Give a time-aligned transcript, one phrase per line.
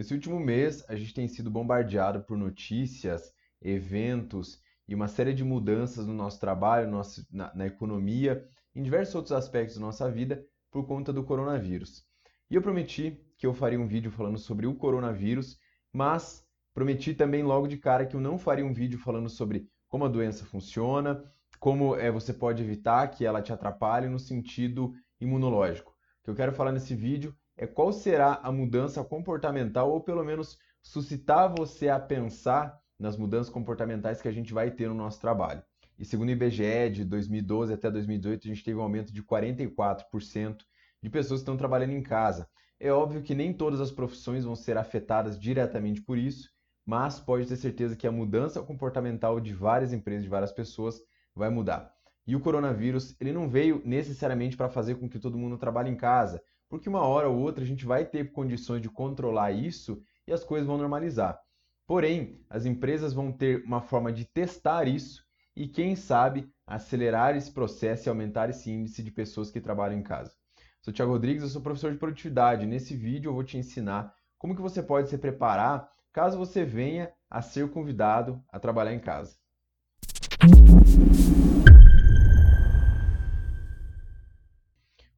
[0.00, 5.44] Esse último mês, a gente tem sido bombardeado por notícias, eventos e uma série de
[5.44, 6.90] mudanças no nosso trabalho,
[7.30, 12.02] na, na economia, em diversos outros aspectos da nossa vida por conta do coronavírus.
[12.50, 15.58] E eu prometi que eu faria um vídeo falando sobre o coronavírus,
[15.92, 20.06] mas prometi também logo de cara que eu não faria um vídeo falando sobre como
[20.06, 21.22] a doença funciona,
[21.58, 25.90] como é, você pode evitar que ela te atrapalhe no sentido imunológico.
[25.90, 30.24] O que eu quero falar nesse vídeo é qual será a mudança comportamental, ou pelo
[30.24, 35.20] menos suscitar você a pensar nas mudanças comportamentais que a gente vai ter no nosso
[35.20, 35.62] trabalho.
[35.98, 40.56] E segundo o IBGE, de 2012 até 2018, a gente teve um aumento de 44%
[41.02, 42.48] de pessoas que estão trabalhando em casa.
[42.80, 46.48] É óbvio que nem todas as profissões vão ser afetadas diretamente por isso,
[46.86, 50.98] mas pode ter certeza que a mudança comportamental de várias empresas, de várias pessoas,
[51.34, 51.92] vai mudar.
[52.26, 55.96] E o coronavírus, ele não veio necessariamente para fazer com que todo mundo trabalhe em
[55.96, 60.32] casa, porque uma hora ou outra a gente vai ter condições de controlar isso e
[60.32, 61.38] as coisas vão normalizar.
[61.84, 65.24] Porém, as empresas vão ter uma forma de testar isso
[65.56, 70.02] e, quem sabe, acelerar esse processo e aumentar esse índice de pessoas que trabalham em
[70.02, 70.32] casa.
[70.80, 72.64] Sou Thiago Rodrigues, eu sou professor de produtividade.
[72.64, 77.12] Nesse vídeo eu vou te ensinar como que você pode se preparar caso você venha
[77.28, 79.39] a ser convidado a trabalhar em casa.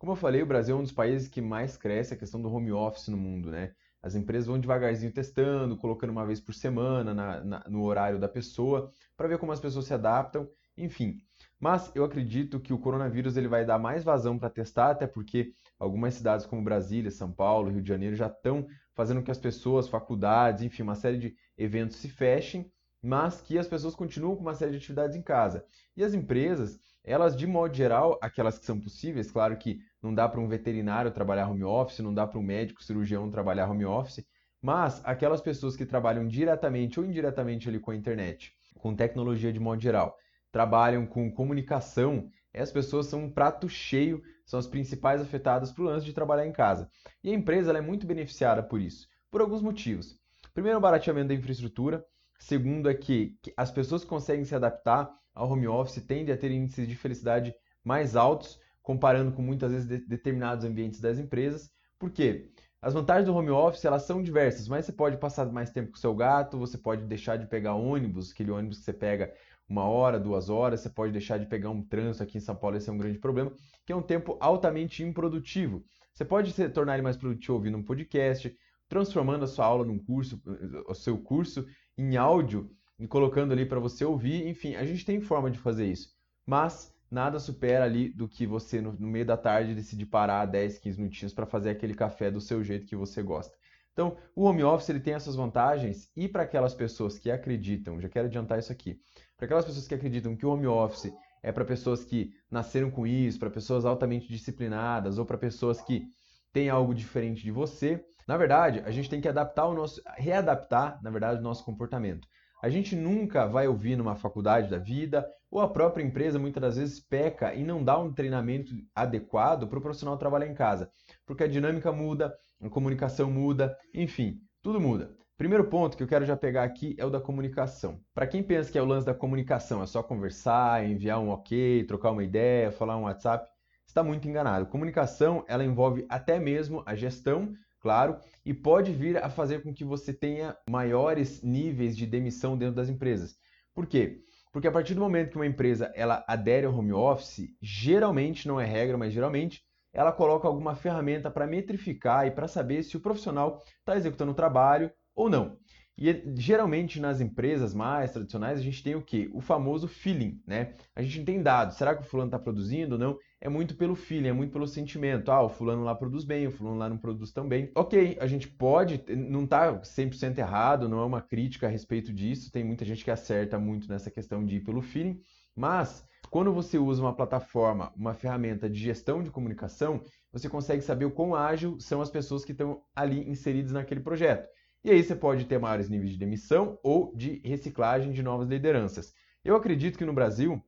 [0.03, 2.53] Como eu falei, o Brasil é um dos países que mais cresce a questão do
[2.53, 3.71] home office no mundo, né?
[4.03, 8.27] As empresas vão devagarzinho testando, colocando uma vez por semana na, na, no horário da
[8.27, 11.19] pessoa, para ver como as pessoas se adaptam, enfim.
[11.61, 15.55] Mas eu acredito que o coronavírus ele vai dar mais vazão para testar, até porque
[15.79, 19.87] algumas cidades como Brasília, São Paulo, Rio de Janeiro já estão fazendo que as pessoas,
[19.89, 22.69] faculdades, enfim, uma série de eventos se fechem,
[23.01, 25.65] mas que as pessoas continuam com uma série de atividades em casa.
[25.97, 30.29] E as empresas, elas de modo geral, aquelas que são possíveis, claro que não dá
[30.29, 34.25] para um veterinário trabalhar home office, não dá para um médico cirurgião trabalhar home office,
[34.61, 39.59] mas aquelas pessoas que trabalham diretamente ou indiretamente ali com a internet, com tecnologia de
[39.59, 40.17] modo geral,
[40.53, 45.87] trabalham com comunicação, essas pessoas são um prato cheio, são as principais afetadas para o
[45.87, 46.91] lance de trabalhar em casa.
[47.25, 50.19] E a empresa é muito beneficiada por isso, por alguns motivos.
[50.53, 52.05] Primeiro, o barateamento da infraestrutura.
[52.39, 56.51] Segundo, é que as pessoas que conseguem se adaptar ao home office tendem a ter
[56.51, 57.55] índices de felicidade
[57.85, 61.71] mais altos, comparando com muitas vezes de determinados ambientes das empresas.
[61.99, 62.51] Por quê?
[62.81, 65.97] As vantagens do home office elas são diversas, mas você pode passar mais tempo com
[65.97, 69.33] seu gato, você pode deixar de pegar ônibus, aquele ônibus que você pega
[69.69, 72.77] uma hora, duas horas, você pode deixar de pegar um trânsito aqui em São Paulo,
[72.77, 73.53] esse é um grande problema,
[73.87, 75.85] que é um tempo altamente improdutivo.
[76.13, 78.55] Você pode se tornar ele mais produtivo ouvindo um podcast,
[78.89, 80.43] transformando a sua aula num curso,
[80.89, 81.65] o seu curso
[81.97, 84.47] em áudio e colocando ali para você ouvir.
[84.49, 86.11] Enfim, a gente tem forma de fazer isso.
[86.47, 90.79] Mas nada supera ali do que você, no, no meio da tarde, decidir parar 10,
[90.79, 93.55] 15 minutinhos para fazer aquele café do seu jeito que você gosta.
[93.93, 98.09] Então, o home office ele tem essas vantagens e para aquelas pessoas que acreditam, já
[98.09, 98.99] quero adiantar isso aqui,
[99.37, 103.07] para aquelas pessoas que acreditam que o home office é para pessoas que nasceram com
[103.07, 106.07] isso, para pessoas altamente disciplinadas ou para pessoas que
[106.55, 111.01] têm algo diferente de você, na verdade, a gente tem que adaptar o nosso, readaptar,
[111.03, 112.27] na verdade, o nosso comportamento.
[112.63, 116.77] A gente nunca vai ouvir numa faculdade da vida, ou a própria empresa muitas das
[116.77, 120.89] vezes peca e não dá um treinamento adequado para o profissional trabalhar em casa.
[121.27, 125.11] Porque a dinâmica muda, a comunicação muda, enfim, tudo muda.
[125.37, 128.01] Primeiro ponto que eu quero já pegar aqui é o da comunicação.
[128.15, 131.83] Para quem pensa que é o lance da comunicação, é só conversar, enviar um ok,
[131.83, 133.51] trocar uma ideia, falar um WhatsApp,
[133.85, 134.67] está muito enganado.
[134.67, 137.53] Comunicação, ela envolve até mesmo a gestão
[137.83, 138.17] claro,
[138.47, 142.89] e pode vir a fazer com que você tenha maiores níveis de demissão dentro das
[142.89, 143.37] empresas.
[143.75, 144.23] Por quê?
[144.53, 148.61] Porque a partir do momento que uma empresa ela adere ao home office, geralmente não
[148.61, 153.01] é regra, mas geralmente ela coloca alguma ferramenta para metrificar e para saber se o
[153.01, 155.59] profissional está executando o trabalho ou não.
[155.97, 159.31] E geralmente nas empresas mais tradicionais a gente tem o que?
[159.35, 160.75] O famoso feeling, né?
[160.97, 161.77] A gente não tem dados.
[161.77, 163.19] Será que o fulano está produzindo ou não?
[163.45, 165.29] É muito pelo feeling, é muito pelo sentimento.
[165.33, 167.73] Ah, o fulano lá produz bem, o fulano lá não produz tão bem.
[167.75, 172.53] Ok, a gente pode, não está 100% errado, não é uma crítica a respeito disso.
[172.53, 175.21] Tem muita gente que acerta muito nessa questão de ir pelo feeling.
[175.57, 180.01] Mas quando você usa uma plataforma, uma ferramenta de gestão de comunicação,
[180.33, 184.49] você consegue saber o quão ágil são as pessoas que estão ali inseridas naquele projeto.
[184.85, 189.13] E aí você pode ter maiores níveis de demissão ou de reciclagem de novas lideranças.
[189.45, 190.63] Eu acredito que no Brasil,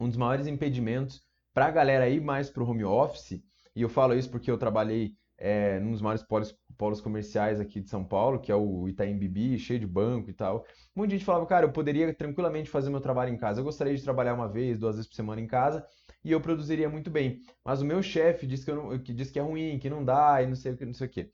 [0.00, 1.22] um dos maiores impedimentos
[1.54, 3.42] para a galera ir mais para o home office,
[3.74, 7.80] e eu falo isso porque eu trabalhei é, num dos maiores polos, polos, comerciais aqui
[7.80, 10.64] de São Paulo, que é o Itaim Bibi, cheio de banco e tal.
[10.94, 13.60] Muita gente falava, cara, eu poderia tranquilamente fazer meu trabalho em casa.
[13.60, 15.84] Eu gostaria de trabalhar uma vez, duas vezes por semana em casa
[16.24, 17.40] e eu produziria muito bem.
[17.64, 20.04] Mas o meu chefe disse que, eu não, que, disse que é ruim, que não
[20.04, 21.30] dá e não sei o que, não sei o que.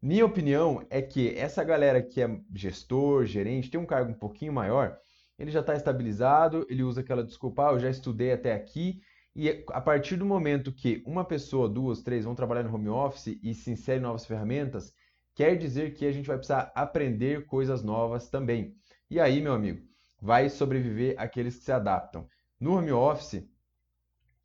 [0.00, 4.52] Minha opinião é que essa galera que é gestor, gerente, tem um cargo um pouquinho
[4.52, 4.96] maior,
[5.38, 9.02] ele já está estabilizado, ele usa aquela desculpa, ah, eu já estudei até aqui,
[9.42, 13.38] e a partir do momento que uma pessoa, duas, três vão trabalhar no home office
[13.42, 14.92] e se inserem novas ferramentas,
[15.34, 18.76] quer dizer que a gente vai precisar aprender coisas novas também.
[19.08, 19.80] E aí, meu amigo,
[20.20, 22.28] vai sobreviver aqueles que se adaptam.
[22.60, 23.42] No home office,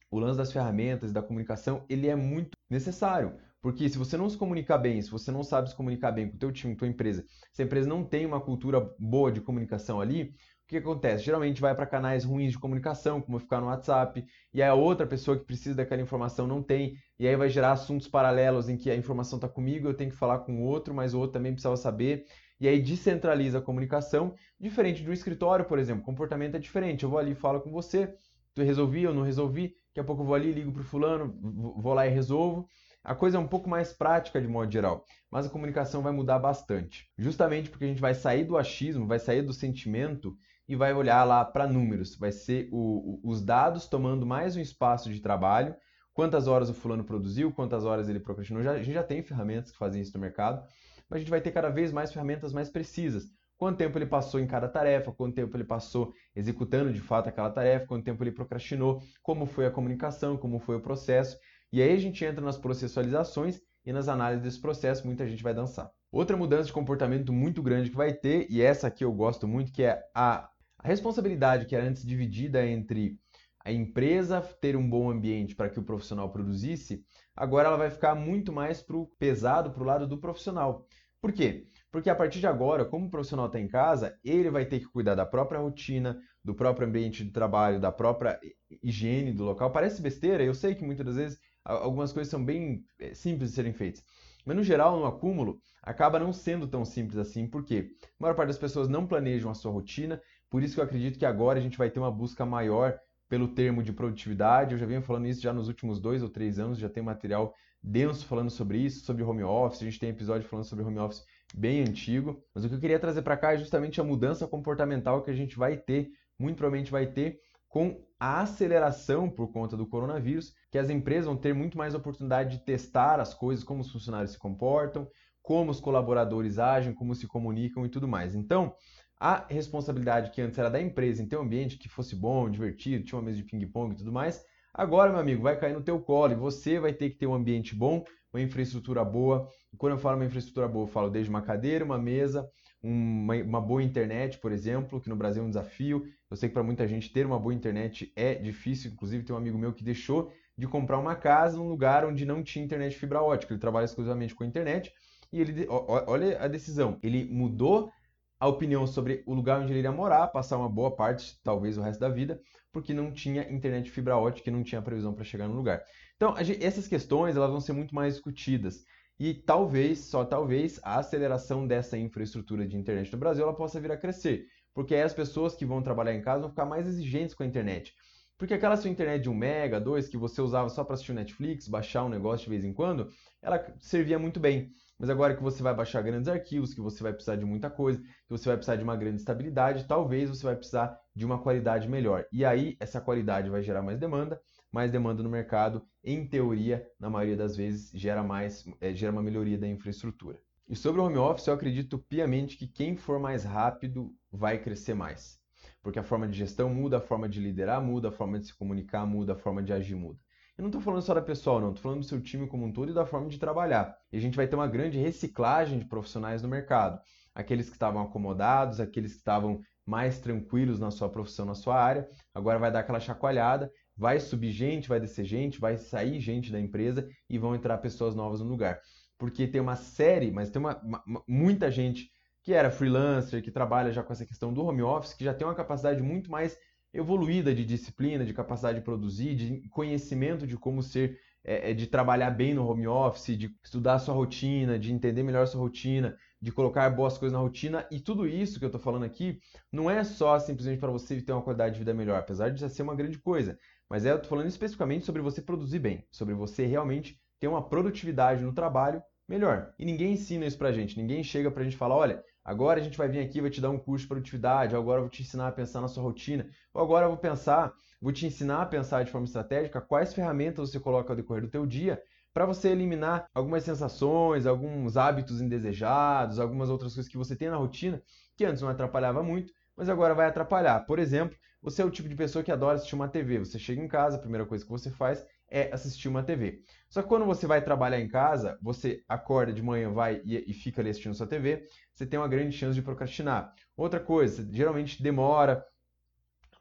[0.09, 3.37] o lance das ferramentas, da comunicação, ele é muito necessário.
[3.61, 6.37] Porque se você não se comunicar bem, se você não sabe se comunicar bem com
[6.37, 9.29] o teu time, com a tua empresa, se a empresa não tem uma cultura boa
[9.29, 10.33] de comunicação ali,
[10.65, 11.23] o que acontece?
[11.23, 15.05] Geralmente vai para canais ruins de comunicação, como ficar no WhatsApp, e aí a outra
[15.05, 18.89] pessoa que precisa daquela informação não tem, e aí vai gerar assuntos paralelos em que
[18.89, 21.51] a informação está comigo, eu tenho que falar com o outro, mas o outro também
[21.51, 22.25] precisava saber,
[22.59, 27.03] e aí descentraliza a comunicação, diferente de um escritório, por exemplo, o comportamento é diferente,
[27.03, 28.15] eu vou ali e falo com você,
[28.55, 31.37] tu resolvi, eu não resolvi, daqui a pouco eu vou ali, ligo para o fulano,
[31.77, 32.67] vou lá e resolvo,
[33.05, 36.39] a coisa é um pouco mais prática de modo geral, mas a comunicação vai mudar
[36.39, 37.07] bastante.
[37.17, 40.35] Justamente porque a gente vai sair do achismo, vai sair do sentimento
[40.67, 42.15] e vai olhar lá para números.
[42.15, 45.75] Vai ser o, os dados tomando mais um espaço de trabalho,
[46.13, 48.63] quantas horas o fulano produziu, quantas horas ele procrastinou.
[48.63, 50.63] Já, a gente já tem ferramentas que fazem isso no mercado,
[51.07, 53.25] mas a gente vai ter cada vez mais ferramentas mais precisas.
[53.57, 57.49] Quanto tempo ele passou em cada tarefa, quanto tempo ele passou executando de fato aquela
[57.49, 61.37] tarefa, quanto tempo ele procrastinou, como foi a comunicação, como foi o processo.
[61.75, 65.53] E aí a gente entra nas processualizações e nas análises desse processo, muita gente vai
[65.53, 65.91] dançar.
[66.09, 69.73] Outra mudança de comportamento muito grande que vai ter, e essa aqui eu gosto muito,
[69.73, 70.49] que é a,
[70.79, 73.19] a responsabilidade que era antes dividida entre
[73.59, 77.03] a empresa ter um bom ambiente para que o profissional produzisse,
[77.35, 80.87] agora ela vai ficar muito mais pro, pesado para o lado do profissional.
[81.19, 81.67] Por quê?
[81.91, 84.85] Porque a partir de agora, como o profissional está em casa, ele vai ter que
[84.85, 88.39] cuidar da própria rotina, do próprio ambiente de trabalho, da própria
[88.81, 89.71] higiene do local.
[89.71, 93.55] Parece besteira, eu sei que muitas das vezes algumas coisas são bem eh, simples de
[93.55, 94.03] serem feitas.
[94.45, 98.49] Mas no geral, no acúmulo, acaba não sendo tão simples assim, porque a maior parte
[98.49, 101.61] das pessoas não planejam a sua rotina, por isso que eu acredito que agora a
[101.61, 102.97] gente vai ter uma busca maior
[103.27, 104.73] pelo termo de produtividade.
[104.73, 107.53] Eu já venho falando isso já nos últimos dois ou três anos, já tem material
[107.81, 111.23] denso falando sobre isso, sobre home office, a gente tem episódio falando sobre home office
[111.53, 112.41] bem antigo.
[112.53, 115.35] Mas o que eu queria trazer para cá é justamente a mudança comportamental que a
[115.35, 116.09] gente vai ter,
[116.39, 117.39] muito provavelmente vai ter,
[117.75, 122.57] com a aceleração por conta do coronavírus, que as empresas vão ter muito mais oportunidade
[122.57, 125.05] de testar as coisas, como os funcionários se comportam,
[125.41, 128.33] como os colaboradores agem, como se comunicam e tudo mais.
[128.33, 128.73] Então,
[129.19, 133.03] a responsabilidade que antes era da empresa em ter um ambiente que fosse bom, divertido,
[133.03, 134.41] tinha uma mesa de ping-pong e tudo mais,
[134.73, 137.33] agora, meu amigo, vai cair no teu colo e você vai ter que ter um
[137.33, 139.49] ambiente bom, uma infraestrutura boa.
[139.77, 142.49] Quando eu falo uma infraestrutura boa, eu falo desde uma cadeira, uma mesa,
[142.85, 146.05] uma, uma boa internet, por exemplo, que no Brasil é um desafio.
[146.29, 148.91] Eu sei que para muita gente ter uma boa internet é difícil.
[148.91, 152.43] Inclusive, tem um amigo meu que deixou de comprar uma casa num lugar onde não
[152.43, 153.53] tinha internet fibra ótica.
[153.53, 154.93] Ele trabalha exclusivamente com a internet.
[155.33, 157.91] E ele, olha a decisão, ele mudou
[158.39, 161.81] a opinião sobre o lugar onde ele iria morar, passar uma boa parte, talvez o
[161.81, 162.39] resto da vida,
[162.71, 165.81] porque não tinha internet fibra ótica e não tinha previsão para chegar no lugar.
[166.15, 168.85] Então, essas questões elas vão ser muito mais discutidas.
[169.19, 173.91] E talvez, só talvez, a aceleração dessa infraestrutura de internet no Brasil ela possa vir
[173.91, 174.45] a crescer.
[174.73, 177.45] Porque aí as pessoas que vão trabalhar em casa vão ficar mais exigentes com a
[177.45, 177.93] internet.
[178.37, 181.15] Porque aquela sua internet de 1 mega, 2, que você usava só para assistir o
[181.15, 183.07] Netflix, baixar um negócio de vez em quando,
[183.41, 184.69] ela servia muito bem.
[184.99, 187.99] Mas agora que você vai baixar grandes arquivos, que você vai precisar de muita coisa,
[187.99, 191.87] que você vai precisar de uma grande estabilidade, talvez você vai precisar de uma qualidade
[191.87, 192.25] melhor.
[192.31, 194.39] E aí essa qualidade vai gerar mais demanda,
[194.75, 199.23] mais demanda no mercado, em teoria, na maioria das vezes, gera mais, é, gera uma
[199.23, 200.37] melhoria da infraestrutura.
[200.67, 204.93] E sobre o home office, eu acredito piamente que quem for mais rápido vai crescer
[204.93, 205.39] mais.
[205.81, 208.53] Porque a forma de gestão muda, a forma de liderar muda, a forma de se
[208.53, 210.19] comunicar muda, a forma de agir muda.
[210.57, 212.73] Eu não estou falando só da pessoal, não, estou falando do seu time como um
[212.73, 213.95] todo e da forma de trabalhar.
[214.11, 216.99] E a gente vai ter uma grande reciclagem de profissionais no mercado.
[217.33, 222.09] Aqueles que estavam acomodados, aqueles que estavam mais tranquilos na sua profissão, na sua área,
[222.33, 226.59] agora vai dar aquela chacoalhada vai subir gente, vai descer gente, vai sair gente da
[226.59, 228.79] empresa e vão entrar pessoas novas no lugar.
[229.17, 232.09] Porque tem uma série, mas tem uma, uma, muita gente
[232.43, 235.47] que era freelancer, que trabalha já com essa questão do home office, que já tem
[235.47, 236.57] uma capacidade muito mais
[236.93, 241.87] evoluída de disciplina, de capacidade de produzir, de conhecimento de como ser, é, é de
[241.87, 245.59] trabalhar bem no home office, de estudar a sua rotina, de entender melhor a sua
[245.59, 247.85] rotina, de colocar boas coisas na rotina.
[247.91, 249.39] E tudo isso que eu estou falando aqui
[249.71, 252.69] não é só simplesmente para você ter uma qualidade de vida melhor, apesar de já
[252.69, 253.57] ser uma grande coisa.
[253.89, 257.67] Mas é, eu estou falando especificamente sobre você produzir bem, sobre você realmente ter uma
[257.67, 259.73] produtividade no trabalho melhor.
[259.77, 262.83] E ninguém ensina isso pra gente, ninguém chega pra gente e fala, olha, agora a
[262.83, 265.21] gente vai vir aqui, vai te dar um curso de produtividade, agora eu vou te
[265.21, 268.65] ensinar a pensar na sua rotina, ou agora eu vou pensar, vou te ensinar a
[268.65, 272.01] pensar de forma estratégica quais ferramentas você coloca ao decorrer do teu dia
[272.33, 277.55] para você eliminar algumas sensações, alguns hábitos indesejados, algumas outras coisas que você tem na
[277.55, 278.01] rotina
[278.35, 280.81] que antes não atrapalhava muito, mas agora vai atrapalhar.
[280.81, 283.39] Por exemplo, você é o tipo de pessoa que adora assistir uma TV.
[283.39, 286.61] Você chega em casa, a primeira coisa que você faz é assistir uma TV.
[286.87, 290.53] Só que quando você vai trabalhar em casa, você acorda de manhã, vai e, e
[290.53, 293.51] fica ali assistindo sua TV, você tem uma grande chance de procrastinar.
[293.75, 295.65] Outra coisa, geralmente demora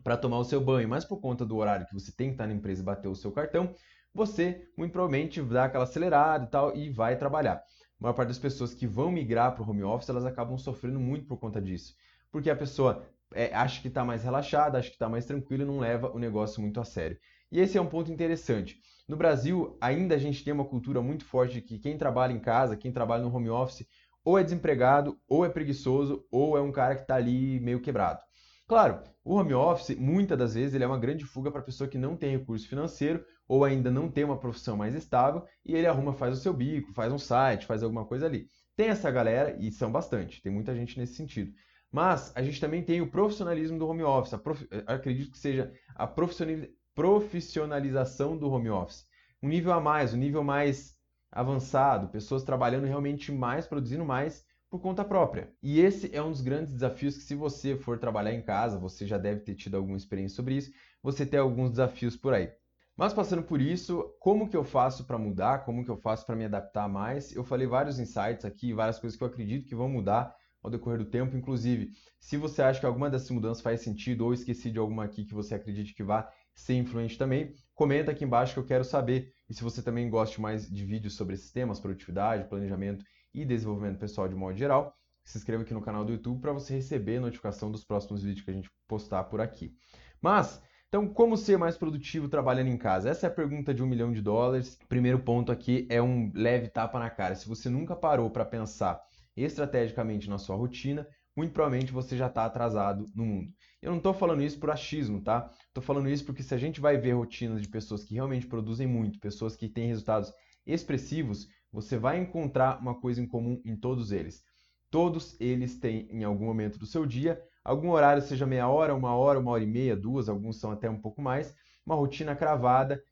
[0.02, 2.46] para tomar o seu banho, mas por conta do horário que você tem que estar
[2.46, 3.74] na empresa e bater o seu cartão,
[4.14, 7.56] você muito provavelmente dá aquela acelerada e tal e vai trabalhar.
[7.56, 7.62] A
[8.00, 11.26] maior parte das pessoas que vão migrar para o home office, elas acabam sofrendo muito
[11.26, 11.94] por conta disso.
[12.32, 15.66] Porque a pessoa é, acha que está mais relaxada, acha que está mais tranquila e
[15.66, 17.18] não leva o negócio muito a sério.
[17.50, 18.80] E esse é um ponto interessante.
[19.08, 22.40] No Brasil, ainda a gente tem uma cultura muito forte de que quem trabalha em
[22.40, 23.86] casa, quem trabalha no home office,
[24.24, 28.20] ou é desempregado, ou é preguiçoso, ou é um cara que está ali meio quebrado.
[28.66, 31.88] Claro, o home office, muitas das vezes, ele é uma grande fuga para a pessoa
[31.88, 35.86] que não tem recurso financeiro ou ainda não tem uma profissão mais estável e ele
[35.86, 38.48] arruma, faz o seu bico, faz um site, faz alguma coisa ali.
[38.74, 41.52] Tem essa galera, e são bastante, tem muita gente nesse sentido.
[41.94, 44.36] Mas a gente também tem o profissionalismo do home office.
[44.40, 44.66] Prof...
[44.84, 49.06] Acredito que seja a profissionalização do home office.
[49.40, 50.98] Um nível a mais, um nível mais
[51.30, 55.52] avançado, pessoas trabalhando realmente mais, produzindo mais por conta própria.
[55.62, 59.06] E esse é um dos grandes desafios que, se você for trabalhar em casa, você
[59.06, 62.50] já deve ter tido alguma experiência sobre isso, você tem alguns desafios por aí.
[62.96, 65.64] Mas passando por isso, como que eu faço para mudar?
[65.64, 67.32] Como que eu faço para me adaptar mais?
[67.36, 70.34] Eu falei vários insights aqui, várias coisas que eu acredito que vão mudar
[70.64, 71.36] ao decorrer do tempo.
[71.36, 75.26] Inclusive, se você acha que alguma dessas mudanças faz sentido ou esqueci de alguma aqui
[75.26, 79.30] que você acredite que vá ser influente também, comenta aqui embaixo que eu quero saber.
[79.48, 83.04] E se você também gosta mais de vídeos sobre esses temas, produtividade, planejamento
[83.34, 86.74] e desenvolvimento pessoal de modo geral, se inscreva aqui no canal do YouTube para você
[86.74, 89.74] receber notificação dos próximos vídeos que a gente postar por aqui.
[90.20, 93.10] Mas, então, como ser mais produtivo trabalhando em casa?
[93.10, 94.78] Essa é a pergunta de um milhão de dólares.
[94.88, 97.34] Primeiro ponto aqui é um leve tapa na cara.
[97.34, 99.02] Se você nunca parou para pensar
[99.36, 103.52] estrategicamente na sua rotina, muito provavelmente você já está atrasado no mundo.
[103.82, 105.50] Eu não estou falando isso por achismo, tá?
[105.66, 108.86] Estou falando isso porque se a gente vai ver rotinas de pessoas que realmente produzem
[108.86, 110.32] muito, pessoas que têm resultados
[110.64, 114.42] expressivos, você vai encontrar uma coisa em comum em todos eles.
[114.90, 119.14] Todos eles têm, em algum momento do seu dia, algum horário, seja meia hora, uma
[119.16, 121.52] hora, uma hora e meia, duas, alguns são até um pouco mais,
[121.84, 123.02] uma rotina cravada,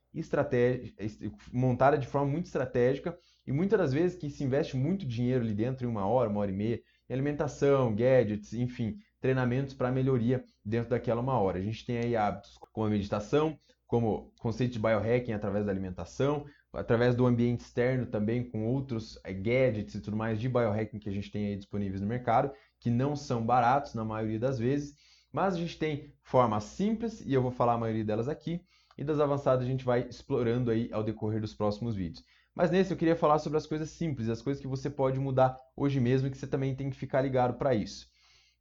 [1.52, 5.54] montada de forma muito estratégica e muitas das vezes que se investe muito dinheiro ali
[5.54, 10.44] dentro, em uma hora, uma hora e meia, em alimentação, gadgets, enfim, treinamentos para melhoria
[10.64, 11.58] dentro daquela uma hora.
[11.58, 16.46] A gente tem aí hábitos como a meditação, como conceito de biohacking através da alimentação,
[16.72, 21.08] através do ambiente externo também, com outros eh, gadgets e tudo mais de biohacking que
[21.08, 24.96] a gente tem aí disponíveis no mercado, que não são baratos na maioria das vezes,
[25.30, 28.60] mas a gente tem formas simples, e eu vou falar a maioria delas aqui,
[28.96, 32.24] e das avançadas a gente vai explorando aí ao decorrer dos próximos vídeos.
[32.54, 35.58] Mas nesse eu queria falar sobre as coisas simples, as coisas que você pode mudar
[35.76, 38.06] hoje mesmo e que você também tem que ficar ligado para isso.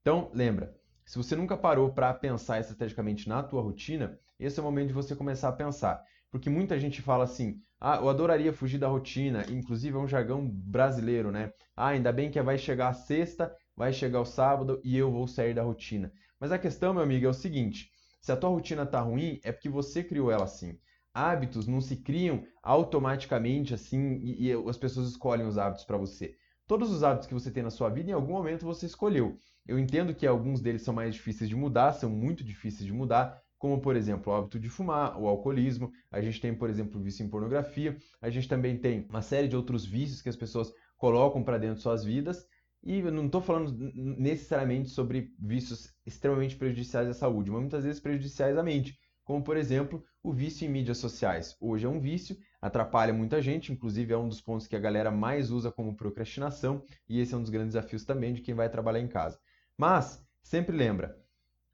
[0.02, 4.66] Então, lembra, se você nunca parou para pensar estrategicamente na tua rotina, esse é o
[4.66, 6.02] momento de você começar a pensar.
[6.32, 10.48] Porque muita gente fala assim: "Ah, eu adoraria fugir da rotina", inclusive é um jargão
[10.50, 11.52] brasileiro, né?
[11.76, 15.28] "Ah, ainda bem que vai chegar a sexta, vai chegar o sábado e eu vou
[15.28, 16.12] sair da rotina".
[16.40, 17.90] Mas a questão, meu amigo, é o seguinte:
[18.22, 20.78] se a tua rotina está ruim, é porque você criou ela assim.
[21.14, 26.36] Hábitos não se criam automaticamente assim e, e as pessoas escolhem os hábitos para você.
[26.68, 29.38] Todos os hábitos que você tem na sua vida, em algum momento você escolheu.
[29.68, 33.40] Eu entendo que alguns deles são mais difíceis de mudar, são muito difíceis de mudar,
[33.58, 37.04] como por exemplo o hábito de fumar, o alcoolismo, a gente tem, por exemplo, o
[37.04, 40.74] vício em pornografia, a gente também tem uma série de outros vícios que as pessoas
[40.98, 42.46] colocam para dentro de suas vidas,
[42.84, 48.00] e eu não estou falando necessariamente sobre vícios extremamente prejudiciais à saúde, mas muitas vezes
[48.00, 51.56] prejudiciais à mente, como por exemplo o vício em mídias sociais.
[51.60, 55.12] Hoje é um vício, atrapalha muita gente, inclusive é um dos pontos que a galera
[55.12, 58.70] mais usa como procrastinação, e esse é um dos grandes desafios também de quem vai
[58.70, 59.40] trabalhar em casa.
[59.78, 61.18] Mas sempre lembra,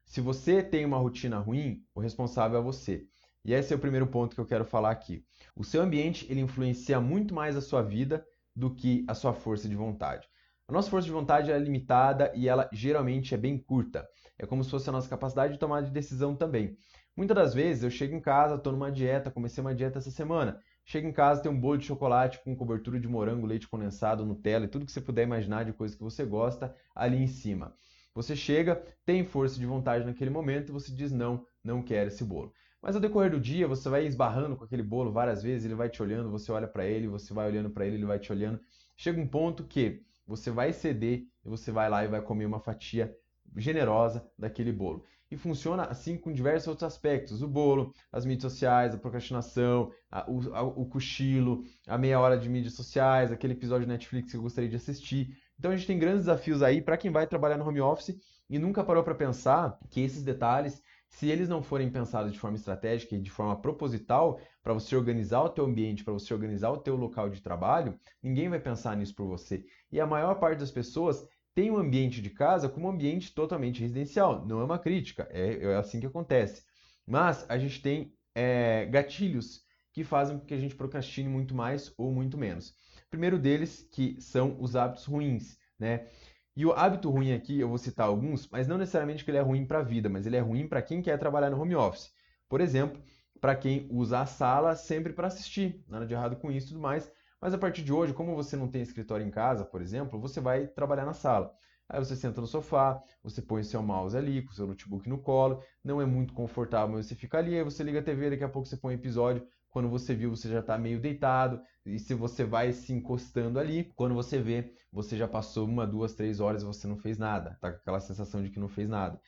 [0.04, 3.06] se você tem uma rotina ruim, o responsável é você.
[3.44, 5.24] E esse é o primeiro ponto que eu quero falar aqui.
[5.54, 9.68] O seu ambiente ele influencia muito mais a sua vida do que a sua força
[9.68, 10.26] de vontade.
[10.66, 14.06] A nossa força de vontade é limitada e ela geralmente é bem curta.
[14.38, 16.76] É como se fosse a nossa capacidade de tomar de decisão também.
[17.18, 20.60] Muitas das vezes eu chego em casa, estou numa dieta, comecei uma dieta essa semana.
[20.84, 24.66] Chego em casa, tem um bolo de chocolate com cobertura de morango, leite condensado, Nutella
[24.66, 27.74] e tudo que você puder imaginar de coisa que você gosta ali em cima.
[28.14, 32.22] Você chega, tem força de vontade naquele momento e você diz não, não quero esse
[32.22, 32.52] bolo.
[32.80, 35.88] Mas ao decorrer do dia, você vai esbarrando com aquele bolo várias vezes, ele vai
[35.88, 38.60] te olhando, você olha para ele, você vai olhando para ele, ele vai te olhando.
[38.96, 42.60] Chega um ponto que você vai ceder e você vai lá e vai comer uma
[42.60, 43.12] fatia
[43.56, 45.04] generosa daquele bolo.
[45.30, 50.30] E funciona assim com diversos outros aspectos: o bolo, as mídias sociais, a procrastinação, a,
[50.30, 54.36] o, a, o cochilo, a meia hora de mídias sociais, aquele episódio de Netflix que
[54.36, 55.36] eu gostaria de assistir.
[55.58, 58.16] Então a gente tem grandes desafios aí para quem vai trabalhar no home office
[58.48, 62.56] e nunca parou para pensar que esses detalhes, se eles não forem pensados de forma
[62.56, 66.78] estratégica e de forma proposital para você organizar o teu ambiente, para você organizar o
[66.78, 69.64] teu local de trabalho, ninguém vai pensar nisso por você.
[69.90, 71.26] E a maior parte das pessoas
[71.58, 74.46] tem o um ambiente de casa como um ambiente totalmente residencial.
[74.46, 76.62] Não é uma crítica, é, é assim que acontece.
[77.04, 81.92] Mas a gente tem é, gatilhos que fazem com que a gente procrastine muito mais
[81.98, 82.76] ou muito menos.
[83.10, 86.06] Primeiro deles que são os hábitos ruins, né?
[86.54, 89.42] E o hábito ruim aqui, eu vou citar alguns, mas não necessariamente que ele é
[89.42, 92.12] ruim para a vida, mas ele é ruim para quem quer trabalhar no home office.
[92.48, 93.02] Por exemplo,
[93.40, 96.80] para quem usa a sala sempre para assistir, nada de errado com isso e tudo
[96.80, 100.20] mais, mas a partir de hoje, como você não tem escritório em casa, por exemplo,
[100.20, 101.52] você vai trabalhar na sala.
[101.88, 105.62] Aí você senta no sofá, você põe seu mouse ali, com seu notebook no colo,
[105.82, 108.48] não é muito confortável, mas você fica ali, aí você liga a TV, daqui a
[108.48, 112.44] pouco você põe episódio, quando você viu, você já está meio deitado, e se você
[112.44, 116.66] vai se encostando ali, quando você vê, você já passou uma, duas, três horas e
[116.66, 119.18] você não fez nada, tá com aquela sensação de que não fez nada.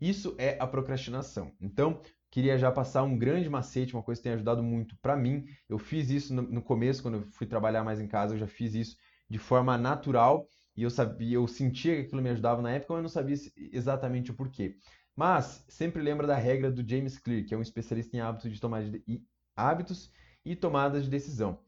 [0.00, 1.52] Isso é a procrastinação.
[1.60, 2.00] Então,
[2.30, 5.46] queria já passar um grande macete, uma coisa que tem ajudado muito para mim.
[5.68, 8.46] Eu fiz isso no, no, começo, quando eu fui trabalhar mais em casa, eu já
[8.46, 8.96] fiz isso
[9.28, 12.98] de forma natural e eu sabia, eu sentia que aquilo me ajudava na época, mas
[12.98, 13.36] eu não sabia
[13.72, 14.76] exatamente o porquê.
[15.16, 18.60] Mas sempre lembra da regra do James Clear, que é um especialista em hábitos de
[18.60, 19.22] tomada de e,
[19.56, 20.10] hábitos
[20.44, 21.58] e tomadas de decisão.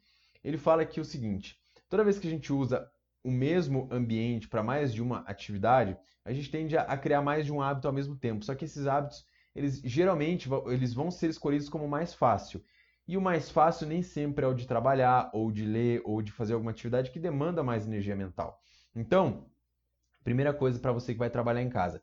[0.43, 2.89] Ele fala aqui o seguinte: toda vez que a gente usa
[3.23, 7.53] o mesmo ambiente para mais de uma atividade, a gente tende a criar mais de
[7.53, 8.45] um hábito ao mesmo tempo.
[8.45, 12.63] Só que esses hábitos eles geralmente eles vão ser escolhidos como mais fácil.
[13.07, 16.31] E o mais fácil nem sempre é o de trabalhar, ou de ler, ou de
[16.31, 18.59] fazer alguma atividade que demanda mais energia mental.
[18.95, 19.47] Então,
[20.23, 22.03] primeira coisa para você que vai trabalhar em casa,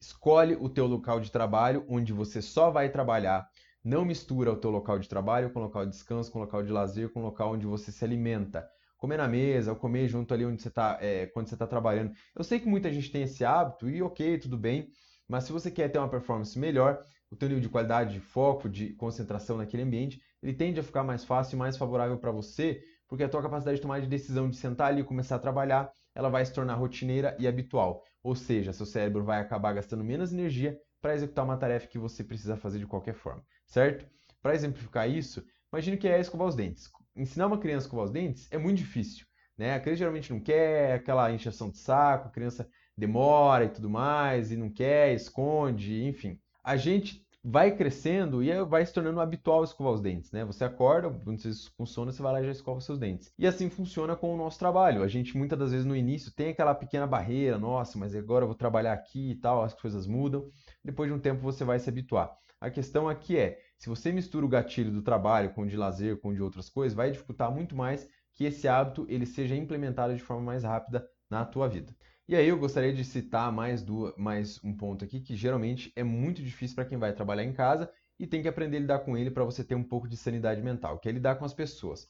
[0.00, 3.48] escolhe o teu local de trabalho onde você só vai trabalhar.
[3.84, 6.62] Não mistura o teu local de trabalho com o local de descanso, com o local
[6.62, 8.64] de lazer, com o local onde você se alimenta.
[8.96, 12.12] Comer na mesa, ou comer junto ali onde você está, é, quando você está trabalhando.
[12.36, 14.88] Eu sei que muita gente tem esse hábito e ok, tudo bem.
[15.28, 18.68] Mas se você quer ter uma performance melhor, o teu nível de qualidade, de foco,
[18.68, 22.82] de concentração naquele ambiente, ele tende a ficar mais fácil e mais favorável para você,
[23.08, 25.90] porque a tua capacidade de tomar de decisão de sentar ali e começar a trabalhar,
[26.14, 28.02] ela vai se tornar rotineira e habitual.
[28.22, 32.22] Ou seja, seu cérebro vai acabar gastando menos energia para executar uma tarefa que você
[32.22, 34.06] precisa fazer de qualquer forma, certo?
[34.40, 36.90] Para exemplificar isso, imagine que é escovar os dentes.
[37.16, 39.74] Ensinar uma criança a escovar os dentes é muito difícil, né?
[39.74, 44.52] A criança geralmente não quer, aquela encheção de saco, a criança demora e tudo mais,
[44.52, 46.38] e não quer, esconde, enfim.
[46.62, 50.44] A gente vai crescendo e vai se tornando habitual escovar os dentes, né?
[50.44, 51.52] Você acorda, quando você
[51.84, 53.32] sono, você vai lá e já escova seus dentes.
[53.36, 55.02] E assim funciona com o nosso trabalho.
[55.02, 58.48] A gente muitas das vezes no início tem aquela pequena barreira, nossa, mas agora eu
[58.48, 60.48] vou trabalhar aqui e tal, as coisas mudam.
[60.84, 62.32] Depois de um tempo você vai se habituar.
[62.60, 66.20] A questão aqui é, se você mistura o gatilho do trabalho com o de lazer,
[66.20, 70.14] com o de outras coisas, vai dificultar muito mais que esse hábito ele seja implementado
[70.14, 71.92] de forma mais rápida na tua vida.
[72.28, 76.04] E aí eu gostaria de citar mais, duas, mais um ponto aqui que geralmente é
[76.04, 79.16] muito difícil para quem vai trabalhar em casa e tem que aprender a lidar com
[79.16, 82.08] ele para você ter um pouco de sanidade mental, que é lidar com as pessoas.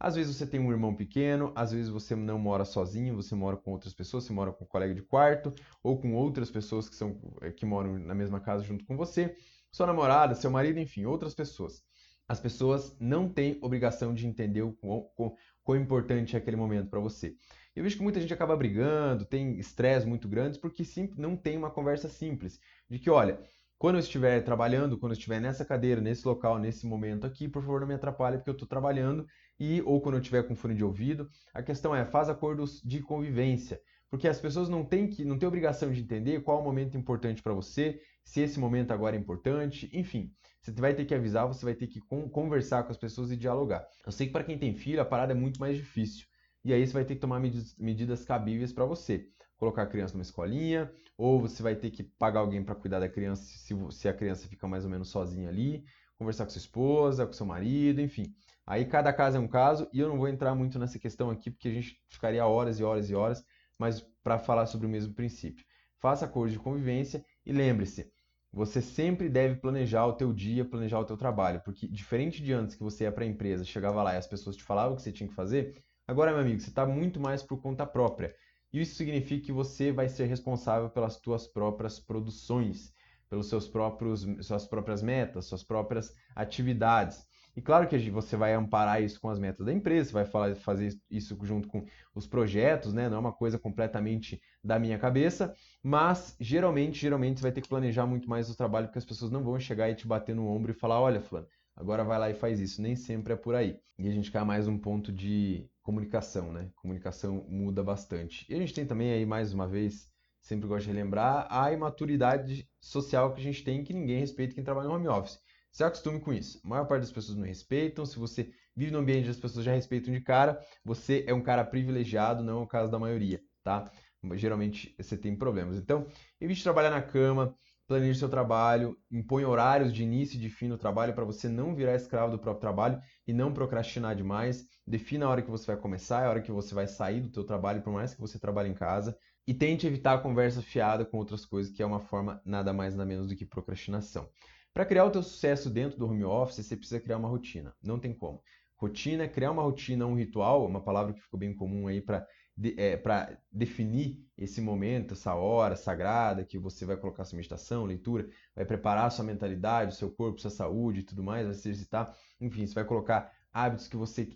[0.00, 3.56] Às vezes você tem um irmão pequeno, às vezes você não mora sozinho, você mora
[3.56, 6.96] com outras pessoas, você mora com um colega de quarto ou com outras pessoas que,
[6.96, 9.36] são, eh, que moram na mesma casa junto com você,
[9.70, 11.84] sua namorada, seu marido, enfim, outras pessoas.
[12.26, 16.98] As pessoas não têm obrigação de entender o quão, quão importante é aquele momento para
[16.98, 17.36] você.
[17.74, 20.84] Eu vejo que muita gente acaba brigando, tem estresse muito grandes, porque
[21.16, 22.60] não tem uma conversa simples.
[22.88, 23.40] De que, olha,
[23.78, 27.62] quando eu estiver trabalhando, quando eu estiver nessa cadeira, nesse local, nesse momento aqui, por
[27.62, 29.26] favor, não me atrapalhe, porque eu estou trabalhando,
[29.58, 31.28] e ou quando eu estiver com fone de ouvido.
[31.54, 33.80] A questão é, faz acordos de convivência.
[34.10, 36.98] Porque as pessoas não têm que não têm obrigação de entender qual é o momento
[36.98, 40.30] importante para você, se esse momento agora é importante, enfim.
[40.60, 43.84] Você vai ter que avisar, você vai ter que conversar com as pessoas e dialogar.
[44.06, 46.26] Eu sei que para quem tem filho, a parada é muito mais difícil.
[46.64, 49.28] E aí você vai ter que tomar medidas, medidas cabíveis para você.
[49.56, 53.08] Colocar a criança numa escolinha, ou você vai ter que pagar alguém para cuidar da
[53.08, 55.84] criança se, se a criança fica mais ou menos sozinha ali,
[56.18, 58.34] conversar com sua esposa, com seu marido, enfim.
[58.66, 61.50] Aí cada caso é um caso, e eu não vou entrar muito nessa questão aqui,
[61.50, 63.44] porque a gente ficaria horas e horas e horas,
[63.78, 65.64] mas para falar sobre o mesmo princípio.
[65.98, 68.10] Faça acordos de convivência e lembre-se,
[68.52, 72.76] você sempre deve planejar o teu dia, planejar o teu trabalho, porque diferente de antes
[72.76, 75.02] que você ia para a empresa, chegava lá e as pessoas te falavam o que
[75.02, 78.34] você tinha que fazer, Agora, meu amigo, você está muito mais por conta própria.
[78.72, 82.92] Isso significa que você vai ser responsável pelas suas próprias produções,
[83.28, 87.26] pelos seus próprios, suas próprias metas, suas próprias atividades.
[87.54, 91.38] E claro que você vai amparar isso com as metas da empresa, vai fazer isso
[91.42, 91.84] junto com
[92.14, 93.08] os projetos, né?
[93.08, 97.68] Não é uma coisa completamente da minha cabeça, mas geralmente, geralmente você vai ter que
[97.68, 100.46] planejar muito mais o trabalho, porque as pessoas não vão chegar e te bater no
[100.48, 102.80] ombro e falar, olha, fulano, agora vai lá e faz isso.
[102.80, 103.78] Nem sempre é por aí.
[103.98, 106.70] E a gente cai mais um ponto de comunicação, né?
[106.76, 108.46] Comunicação muda bastante.
[108.48, 112.68] E a gente tem também aí, mais uma vez, sempre gosto de relembrar, a imaturidade
[112.80, 115.38] social que a gente tem que ninguém respeita quem trabalha no home office.
[115.70, 116.60] Se acostume com isso.
[116.64, 118.04] A maior parte das pessoas não respeitam.
[118.04, 121.42] Se você vive num ambiente onde as pessoas já respeitam de cara, você é um
[121.42, 123.90] cara privilegiado, não é o caso da maioria, tá?
[124.34, 125.78] Geralmente você tem problemas.
[125.78, 126.06] Então,
[126.40, 130.78] evite trabalhar na cama, planeje seu trabalho, impõe horários de início e de fim no
[130.78, 134.66] trabalho para você não virar escravo do próprio trabalho e não procrastinar demais.
[134.86, 137.44] Defina a hora que você vai começar, a hora que você vai sair do seu
[137.44, 139.16] trabalho, por mais que você trabalhe em casa.
[139.46, 142.94] E tente evitar a conversa fiada com outras coisas, que é uma forma nada mais
[142.94, 144.28] nada menos do que procrastinação.
[144.72, 147.74] Para criar o teu sucesso dentro do home office, você precisa criar uma rotina.
[147.82, 148.40] Não tem como.
[148.76, 152.74] Rotina, criar uma rotina, um ritual, uma palavra que ficou bem comum aí para de,
[152.78, 158.28] é, para definir esse momento, essa hora sagrada que você vai colocar sua meditação, leitura,
[158.54, 162.14] vai preparar sua mentalidade, seu corpo, sua saúde e tudo mais, vai se exercitar.
[162.40, 164.28] Enfim, você vai colocar hábitos que você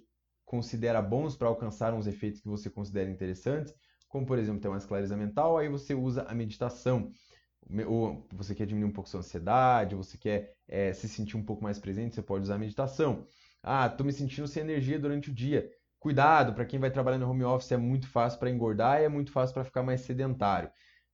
[0.44, 3.74] considera bons para alcançar uns efeitos que você considera interessantes,
[4.08, 7.12] como por exemplo ter mais clareza mental, aí você usa a meditação
[7.86, 11.62] ou você quer diminuir um pouco sua ansiedade, você quer é, se sentir um pouco
[11.62, 13.26] mais presente, você pode usar a meditação.
[13.62, 15.68] Ah, estou me sentindo sem energia durante o dia.
[16.06, 19.08] Cuidado, para quem vai trabalhar no home office é muito fácil para engordar e é
[19.08, 20.70] muito fácil para ficar mais sedentário.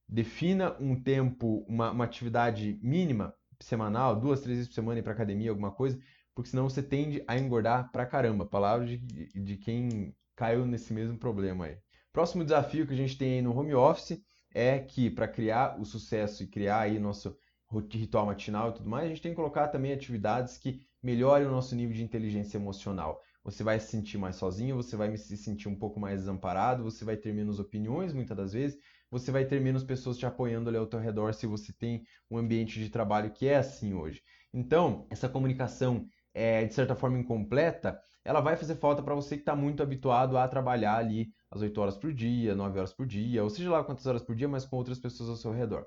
[0.06, 5.14] Defina um tempo, uma, uma atividade mínima semanal, duas, três vezes por semana ir para
[5.14, 5.98] academia, alguma coisa,
[6.34, 8.44] porque senão você tende a engordar pra caramba.
[8.44, 11.78] Palavra de, de quem caiu nesse mesmo problema aí.
[12.12, 14.22] Próximo desafio que a gente tem aí no home office
[14.54, 17.34] é que para criar o sucesso e criar aí nosso
[17.90, 21.50] ritual matinal e tudo mais, a gente tem que colocar também atividades que melhorem o
[21.50, 23.22] nosso nível de inteligência emocional.
[23.44, 27.04] Você vai se sentir mais sozinho, você vai se sentir um pouco mais desamparado, você
[27.04, 28.78] vai ter menos opiniões muitas das vezes,
[29.10, 32.38] você vai ter menos pessoas te apoiando ali ao teu redor se você tem um
[32.38, 34.22] ambiente de trabalho que é assim hoje.
[34.54, 39.42] Então, essa comunicação é, de certa forma incompleta, ela vai fazer falta para você que
[39.42, 43.42] está muito habituado a trabalhar ali às 8 horas por dia, 9 horas por dia,
[43.42, 45.84] ou seja lá quantas horas por dia, mas com outras pessoas ao seu redor.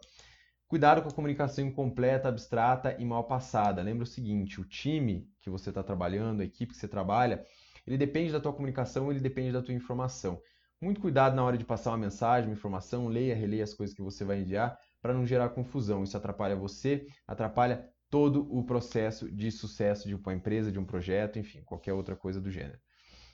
[0.67, 3.81] Cuidado com a comunicação incompleta, abstrata e mal passada.
[3.81, 7.45] Lembra o seguinte, o time que você está trabalhando, a equipe que você trabalha,
[7.85, 10.41] ele depende da tua comunicação, ele depende da tua informação.
[10.81, 14.01] Muito cuidado na hora de passar uma mensagem, uma informação, leia, releia as coisas que
[14.01, 16.03] você vai enviar para não gerar confusão.
[16.03, 21.37] Isso atrapalha você, atrapalha todo o processo de sucesso de uma empresa, de um projeto,
[21.37, 22.79] enfim, qualquer outra coisa do gênero.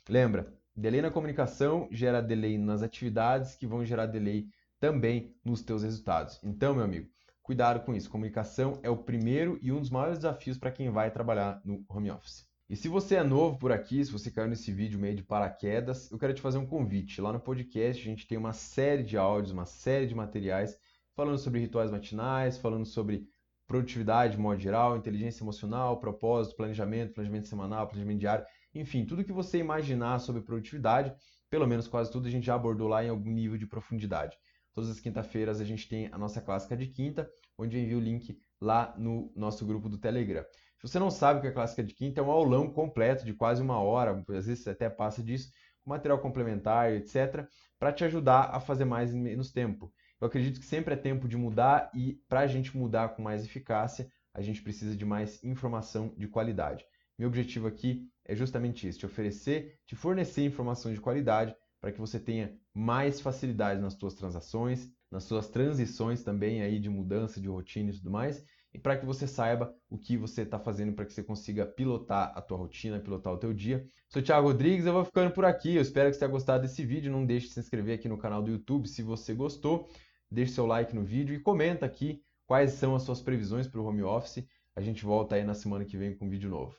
[0.08, 4.48] Lembra, Delay na comunicação gera delay nas atividades que vão gerar delay
[4.80, 6.40] também nos teus resultados.
[6.42, 7.10] Então, meu amigo,
[7.52, 8.08] cuidado com isso.
[8.08, 12.10] Comunicação é o primeiro e um dos maiores desafios para quem vai trabalhar no home
[12.10, 12.46] office.
[12.66, 16.10] E se você é novo por aqui, se você caiu nesse vídeo meio de paraquedas,
[16.10, 17.20] eu quero te fazer um convite.
[17.20, 20.78] Lá no podcast a gente tem uma série de áudios, uma série de materiais
[21.14, 23.28] falando sobre rituais matinais, falando sobre
[23.66, 28.46] produtividade de modo geral, inteligência emocional, propósito, planejamento, planejamento semanal, planejamento diário.
[28.74, 31.14] Enfim, tudo que você imaginar sobre produtividade,
[31.50, 34.38] pelo menos quase tudo, a gente já abordou lá em algum nível de profundidade.
[34.74, 38.00] Todas as quinta-feiras a gente tem a nossa clássica de quinta, onde eu envio o
[38.00, 40.44] link lá no nosso grupo do Telegram.
[40.78, 43.34] Se você não sabe o que é clássica de quinta, é um aulão completo de
[43.34, 45.52] quase uma hora, às vezes até passa disso,
[45.84, 47.46] com material complementar, etc.,
[47.78, 49.92] para te ajudar a fazer mais em menos tempo.
[50.20, 53.44] Eu acredito que sempre é tempo de mudar e para a gente mudar com mais
[53.44, 56.84] eficácia, a gente precisa de mais informação de qualidade.
[57.18, 62.00] Meu objetivo aqui é justamente isso, te oferecer, te fornecer informação de qualidade para que
[62.00, 67.48] você tenha mais facilidade nas suas transações, nas suas transições também aí de mudança de
[67.48, 68.42] rotina e tudo mais,
[68.72, 72.32] e para que você saiba o que você está fazendo para que você consiga pilotar
[72.36, 73.84] a tua rotina, pilotar o teu dia.
[74.08, 75.74] Sou Thiago Rodrigues, eu vou ficando por aqui.
[75.74, 77.12] Eu espero que você tenha gostado desse vídeo.
[77.12, 79.90] Não deixe de se inscrever aqui no canal do YouTube se você gostou.
[80.30, 83.84] Deixe seu like no vídeo e comenta aqui quais são as suas previsões para o
[83.84, 84.46] home office.
[84.74, 86.74] A gente volta aí na semana que vem com um vídeo novo.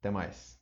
[0.00, 0.58] Até mais.